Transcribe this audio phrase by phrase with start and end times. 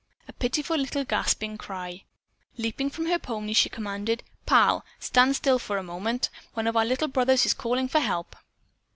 [0.27, 2.05] A pitiful little gasping cry.
[2.57, 6.31] Leaping from her pony, she commanded: "Pal, stand still for a moment.
[6.55, 8.35] One of our little brothers is calling for help."